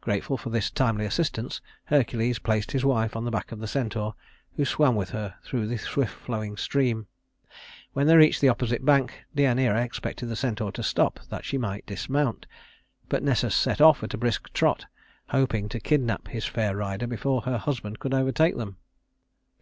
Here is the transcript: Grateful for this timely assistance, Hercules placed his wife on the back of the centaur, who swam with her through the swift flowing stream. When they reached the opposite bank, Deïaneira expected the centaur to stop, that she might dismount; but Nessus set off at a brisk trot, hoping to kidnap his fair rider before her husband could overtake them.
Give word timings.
Grateful 0.00 0.38
for 0.38 0.48
this 0.48 0.70
timely 0.70 1.04
assistance, 1.04 1.60
Hercules 1.84 2.38
placed 2.38 2.70
his 2.72 2.86
wife 2.86 3.14
on 3.14 3.26
the 3.26 3.30
back 3.30 3.52
of 3.52 3.58
the 3.58 3.66
centaur, 3.68 4.14
who 4.56 4.64
swam 4.64 4.94
with 4.96 5.10
her 5.10 5.34
through 5.42 5.66
the 5.66 5.76
swift 5.76 6.14
flowing 6.14 6.56
stream. 6.56 7.06
When 7.92 8.06
they 8.06 8.16
reached 8.16 8.40
the 8.40 8.48
opposite 8.48 8.82
bank, 8.82 9.26
Deïaneira 9.36 9.84
expected 9.84 10.30
the 10.30 10.36
centaur 10.36 10.72
to 10.72 10.82
stop, 10.82 11.20
that 11.28 11.44
she 11.44 11.58
might 11.58 11.84
dismount; 11.84 12.46
but 13.10 13.22
Nessus 13.22 13.54
set 13.54 13.82
off 13.82 14.02
at 14.02 14.14
a 14.14 14.16
brisk 14.16 14.50
trot, 14.54 14.86
hoping 15.28 15.68
to 15.68 15.80
kidnap 15.80 16.28
his 16.28 16.46
fair 16.46 16.74
rider 16.74 17.06
before 17.06 17.42
her 17.42 17.58
husband 17.58 17.98
could 17.98 18.14
overtake 18.14 18.56
them. 18.56 18.78